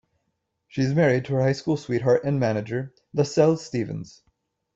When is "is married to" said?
0.81-1.35